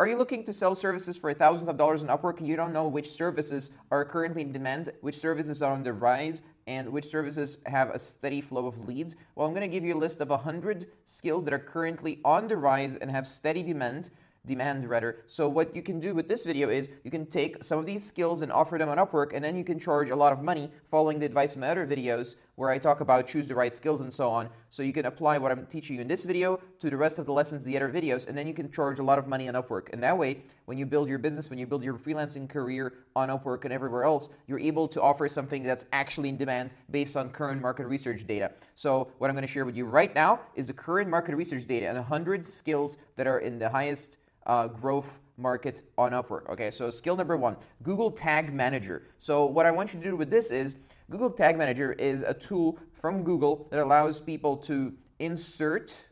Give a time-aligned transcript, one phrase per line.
[0.00, 2.72] Are you looking to sell services for thousands of dollars on Upwork and you don't
[2.72, 7.06] know which services are currently in demand, which services are on the rise, and which
[7.06, 9.16] services have a steady flow of leads?
[9.34, 12.46] Well, I'm going to give you a list of 100 skills that are currently on
[12.46, 14.10] the rise and have steady demand
[14.48, 15.18] demand rather.
[15.28, 18.04] So what you can do with this video is you can take some of these
[18.04, 20.72] skills and offer them on Upwork and then you can charge a lot of money
[20.90, 24.00] following the advice in my other videos where I talk about choose the right skills
[24.00, 24.48] and so on.
[24.70, 27.26] So you can apply what I'm teaching you in this video to the rest of
[27.26, 29.48] the lessons, in the other videos, and then you can charge a lot of money
[29.48, 29.92] on Upwork.
[29.92, 33.28] And that way, when you build your business, when you build your freelancing career on
[33.28, 37.30] Upwork and everywhere else, you're able to offer something that's actually in demand based on
[37.30, 38.50] current market research data.
[38.74, 41.64] So what I'm going to share with you right now is the current market research
[41.64, 46.48] data and 100 skills that are in the highest uh, growth market on Upwork.
[46.50, 49.04] Okay, so skill number one Google Tag Manager.
[49.18, 50.76] So, what I want you to do with this is
[51.10, 56.04] Google Tag Manager is a tool from Google that allows people to insert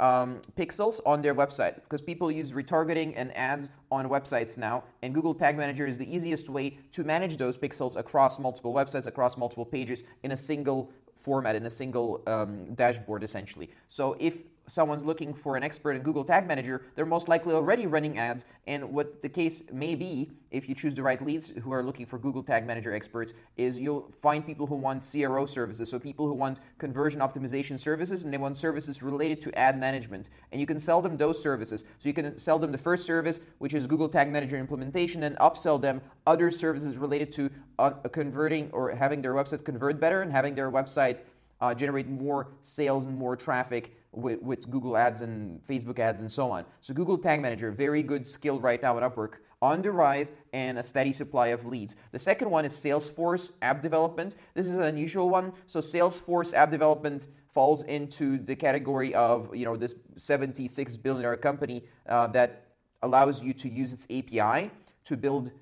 [0.00, 4.82] um, pixels on their website because people use retargeting and ads on websites now.
[5.02, 9.06] And Google Tag Manager is the easiest way to manage those pixels across multiple websites,
[9.06, 13.70] across multiple pages in a single format, in a single um, dashboard essentially.
[13.88, 17.86] So if someone's looking for an expert in Google Tag Manager, they're most likely already
[17.86, 18.46] running ads.
[18.66, 22.06] And what the case may be, if you choose the right leads who are looking
[22.06, 26.26] for Google Tag Manager experts, is you'll find people who want CRO services, so people
[26.26, 30.30] who want conversion optimization services, and they want services related to ad management.
[30.52, 31.84] And you can sell them those services.
[31.98, 35.36] So you can sell them the first service, which is Google Tag Manager implementation, and
[35.36, 40.32] upsell them other services related to uh, converting or having their website convert better and
[40.32, 41.18] having their website
[41.62, 46.30] uh, generate more sales and more traffic with, with, Google Ads and Facebook ads and
[46.30, 46.66] so on.
[46.80, 50.78] So Google Tag Manager, very good skill right now on Upwork, on the rise and
[50.78, 51.94] a steady supply of leads.
[52.10, 54.36] The second one is Salesforce app development.
[54.54, 55.52] This is an unusual one.
[55.68, 61.36] So Salesforce app development falls into the category of you know this 76 billion dollar
[61.36, 62.66] company uh, that
[63.02, 64.70] allows you to use its API
[65.04, 65.52] to build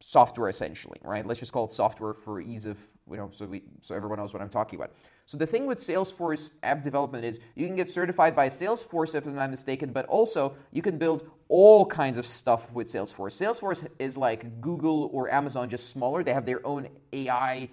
[0.00, 1.24] software essentially, right?
[1.26, 2.78] Let's just call it software for ease of
[3.10, 4.92] you know, so we so everyone knows what I'm talking about.
[5.26, 9.26] So the thing with Salesforce app development is you can get certified by Salesforce if
[9.26, 13.32] I'm not mistaken, but also you can build all kinds of stuff with Salesforce.
[13.32, 16.22] Salesforce is like Google or Amazon, just smaller.
[16.22, 17.68] They have their own AI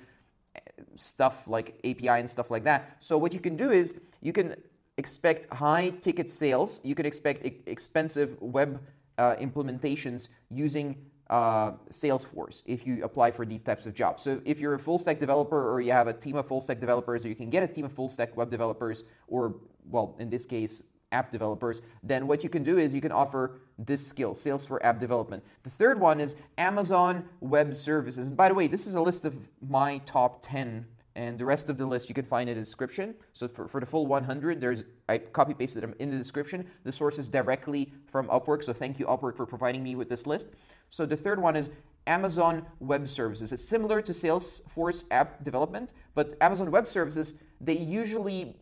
[0.95, 2.97] stuff like API and stuff like that.
[2.99, 4.55] So what you can do is you can
[4.97, 6.81] expect high ticket sales.
[6.83, 8.81] You can expect expensive web
[9.17, 10.95] uh, implementations using
[11.29, 14.23] uh, Salesforce if you apply for these types of jobs.
[14.23, 16.79] So if you're a full stack developer or you have a team of full stack
[16.79, 19.55] developers or you can get a team of full stack web developers or,
[19.89, 23.61] well, in this case, app developers, then what you can do is you can offer
[23.79, 25.43] this skill, Salesforce app development.
[25.63, 28.27] The third one is Amazon Web Services.
[28.27, 30.85] And by the way, this is a list of my top 10
[31.15, 33.15] and the rest of the list you can find in the description.
[33.33, 36.67] So for, for the full 100, there's I copy pasted them in the description.
[36.83, 40.27] The source is directly from Upwork, so thank you Upwork for providing me with this
[40.27, 40.49] list.
[40.89, 41.71] So the third one is
[42.07, 43.51] Amazon Web Services.
[43.51, 48.55] It's similar to Salesforce app development, but Amazon Web Services they usually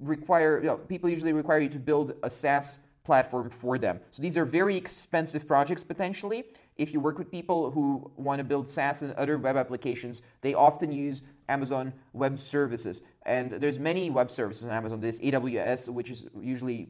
[0.00, 4.00] require you know, people usually require you to build a SaaS platform for them.
[4.10, 6.44] So these are very expensive projects potentially.
[6.76, 10.54] If you work with people who want to build SaaS and other web applications, they
[10.54, 13.02] often use Amazon Web Services.
[13.24, 15.00] And there's many web services on Amazon.
[15.00, 16.88] There's AWS, which is usually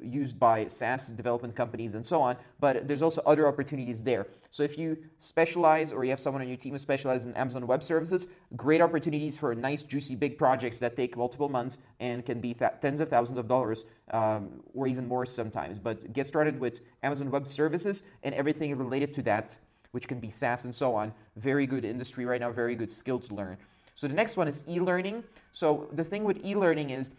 [0.00, 4.26] used by SaaS development companies and so on, but there's also other opportunities there.
[4.50, 7.66] So if you specialize or you have someone on your team who specializes in Amazon
[7.66, 12.40] Web Services, great opportunities for nice, juicy, big projects that take multiple months and can
[12.40, 15.78] be th- tens of thousands of dollars um, or even more sometimes.
[15.78, 19.56] But get started with Amazon Web Services and everything related to that,
[19.92, 21.12] which can be SaaS and so on.
[21.36, 23.56] Very good industry right now, very good skill to learn.
[23.94, 25.24] So the next one is e-learning.
[25.52, 27.10] So the thing with e-learning is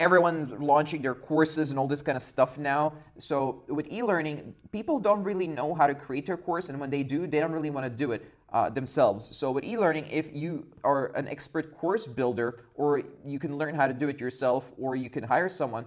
[0.00, 2.92] everyone's launching their courses and all this kind of stuff now.
[3.18, 7.02] So with e-learning, people don't really know how to create their course, and when they
[7.02, 9.36] do, they don't really want to do it uh, themselves.
[9.36, 13.86] So with e-learning, if you are an expert course builder, or you can learn how
[13.86, 15.84] to do it yourself, or you can hire someone,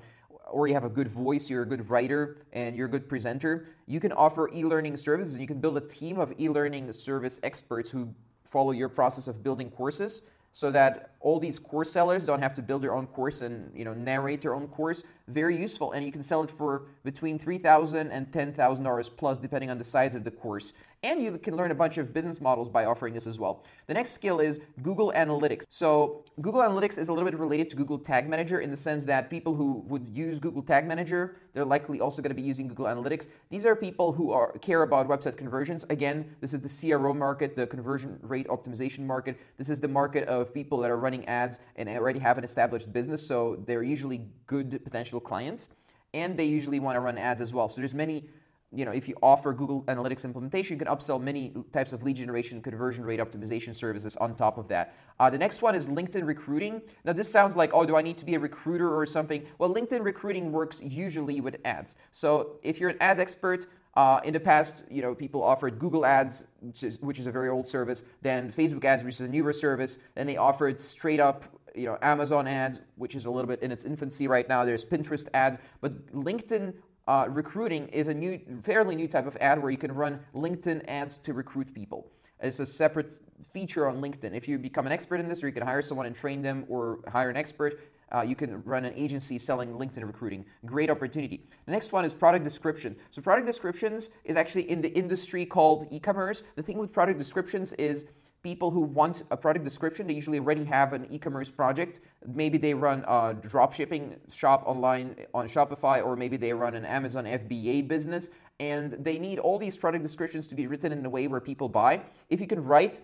[0.51, 3.67] or you have a good voice, you're a good writer, and you're a good presenter,
[3.87, 5.39] you can offer e-learning services.
[5.39, 8.13] You can build a team of e-learning service experts who
[8.51, 12.61] follow your process of building courses so that all these course sellers don't have to
[12.61, 16.11] build their own course and you know narrate their own course very useful and you
[16.11, 20.31] can sell it for between $3000 and $10000 plus depending on the size of the
[20.31, 20.73] course
[21.03, 23.63] and you can learn a bunch of business models by offering this as well.
[23.87, 25.65] The next skill is Google Analytics.
[25.67, 29.03] So, Google Analytics is a little bit related to Google Tag Manager in the sense
[29.05, 32.67] that people who would use Google Tag Manager, they're likely also going to be using
[32.67, 33.29] Google Analytics.
[33.49, 35.85] These are people who are care about website conversions.
[35.89, 39.39] Again, this is the CRO market, the conversion rate optimization market.
[39.57, 42.93] This is the market of people that are running ads and already have an established
[42.93, 45.69] business, so they're usually good potential clients
[46.13, 47.67] and they usually want to run ads as well.
[47.67, 48.25] So there's many
[48.73, 52.15] you know, if you offer Google Analytics implementation, you can upsell many types of lead
[52.15, 54.95] generation conversion rate optimization services on top of that.
[55.19, 56.81] Uh, the next one is LinkedIn recruiting.
[57.03, 59.45] Now, this sounds like, oh, do I need to be a recruiter or something?
[59.57, 61.97] Well, LinkedIn recruiting works usually with ads.
[62.11, 66.05] So if you're an ad expert, uh, in the past, you know, people offered Google
[66.05, 69.27] Ads, which is, which is a very old service, then Facebook Ads, which is a
[69.27, 71.43] newer service, then they offered straight up
[71.75, 74.65] you know Amazon ads, which is a little bit in its infancy right now.
[74.65, 76.73] There's Pinterest ads, but LinkedIn
[77.07, 80.83] uh, recruiting is a new, fairly new type of ad where you can run LinkedIn
[80.87, 82.11] ads to recruit people.
[82.39, 83.13] It's a separate
[83.51, 84.35] feature on LinkedIn.
[84.35, 86.65] If you become an expert in this, or you can hire someone and train them,
[86.69, 87.79] or hire an expert,
[88.13, 90.45] uh, you can run an agency selling LinkedIn recruiting.
[90.65, 91.43] Great opportunity.
[91.65, 92.97] The next one is product descriptions.
[93.11, 96.43] So product descriptions is actually in the industry called e-commerce.
[96.55, 98.07] The thing with product descriptions is
[98.43, 101.99] people who want a product description, they usually already have an e-commerce project.
[102.25, 106.85] Maybe they run a drop shipping shop online on Shopify, or maybe they run an
[106.85, 108.29] Amazon FBA business,
[108.59, 111.69] and they need all these product descriptions to be written in a way where people
[111.69, 112.01] buy.
[112.29, 113.01] If you can write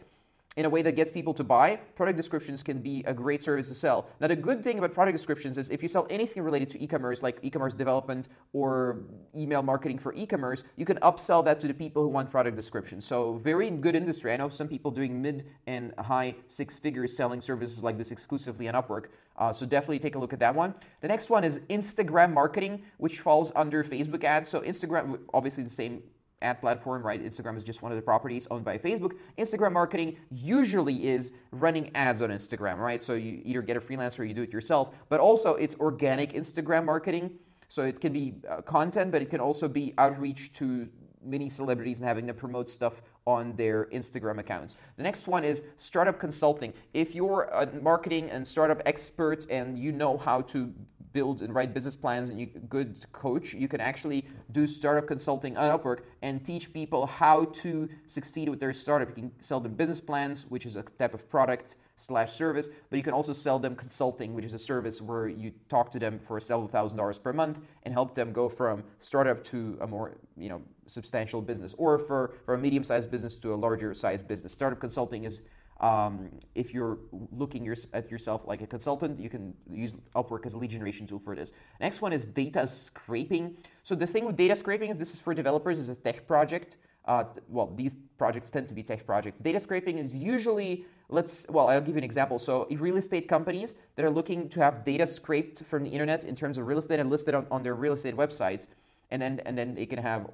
[0.57, 3.67] in a way that gets people to buy, product descriptions can be a great service
[3.67, 4.07] to sell.
[4.19, 6.87] Now, the good thing about product descriptions is if you sell anything related to e
[6.87, 9.03] commerce, like e commerce development or
[9.35, 12.55] email marketing for e commerce, you can upsell that to the people who want product
[12.55, 13.05] descriptions.
[13.05, 14.33] So, very good industry.
[14.33, 18.67] I know some people doing mid and high six figures selling services like this exclusively
[18.67, 19.05] on Upwork.
[19.37, 20.73] Uh, so definitely take a look at that one.
[21.01, 24.49] The next one is Instagram marketing, which falls under Facebook ads.
[24.49, 26.01] So Instagram, obviously the same
[26.41, 27.23] ad platform, right?
[27.23, 29.13] Instagram is just one of the properties owned by Facebook.
[29.37, 33.01] Instagram marketing usually is running ads on Instagram, right?
[33.01, 36.33] So you either get a freelancer or you do it yourself, but also it's organic
[36.33, 37.31] Instagram marketing.
[37.69, 40.87] So it can be uh, content, but it can also be outreach to
[41.23, 44.77] many celebrities and having them promote stuff on their Instagram accounts.
[44.95, 46.73] The next one is startup consulting.
[46.93, 50.73] If you're a marketing and startup expert and you know how to
[51.17, 52.47] build and write business plans and you
[52.77, 54.21] good coach, you can actually
[54.51, 57.71] do startup consulting on Upwork and teach people how to
[58.05, 59.07] succeed with their startup.
[59.09, 62.97] You can sell them business plans, which is a type of product slash service, but
[62.99, 66.19] you can also sell them consulting, which is a service where you talk to them
[66.27, 70.07] for several thousand dollars per month and help them go from startup to a more
[70.43, 74.53] you know substantial business, or for, for a medium-sized business to a larger sized business.
[74.53, 75.41] Startup consulting is
[75.79, 76.97] um, if you're
[77.31, 81.05] looking your, at yourself like a consultant, you can use Upwork as a lead generation
[81.05, 81.51] tool for this.
[81.79, 83.55] Next one is data scraping.
[83.83, 86.77] So the thing with data scraping is this is for developers, is a tech project.
[87.05, 89.39] Uh, well, these projects tend to be tech projects.
[89.39, 92.37] Data scraping is usually, let's, well, I'll give you an example.
[92.37, 96.35] So real estate companies that are looking to have data scraped from the internet in
[96.35, 98.67] terms of real estate and listed on, on their real estate websites,
[99.11, 100.31] and then and then they can have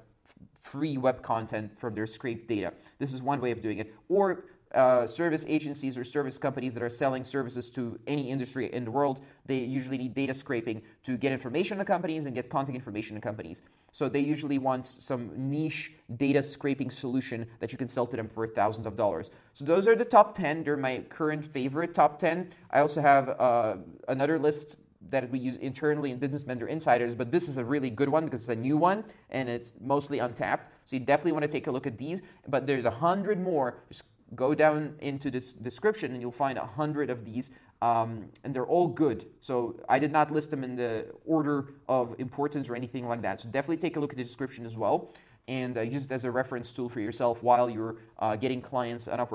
[0.58, 2.72] free web content from their scraped data.
[2.98, 3.94] This is one way of doing it.
[4.08, 8.84] Or uh, service agencies or service companies that are selling services to any industry in
[8.84, 12.74] the world, they usually need data scraping to get information on companies and get contact
[12.74, 13.62] information on companies.
[13.92, 18.28] So they usually want some niche data scraping solution that you can sell to them
[18.28, 19.30] for thousands of dollars.
[19.52, 20.64] So those are the top 10.
[20.64, 22.52] They're my current favorite top 10.
[22.70, 23.76] I also have uh,
[24.08, 24.78] another list
[25.10, 28.24] that we use internally in Business Mentor Insiders, but this is a really good one
[28.24, 30.70] because it's a new one and it's mostly untapped.
[30.86, 32.22] So you definitely want to take a look at these.
[32.48, 33.78] But there's a hundred more.
[33.88, 34.04] Just
[34.34, 37.50] go down into this description and you'll find a hundred of these
[37.82, 39.26] um, and they're all good.
[39.40, 43.40] So i did not list them in the order of importance or anything like that.
[43.40, 45.12] So definitely take a look at the description as well.
[45.46, 49.08] And uh, use it as a reference tool for yourself while you're uh, getting clients
[49.08, 49.32] on upwork